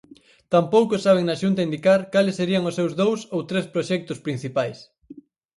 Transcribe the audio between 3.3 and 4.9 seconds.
ou tres proxectos principais.